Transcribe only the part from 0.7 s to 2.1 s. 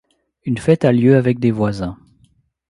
a lieu avec des voisins.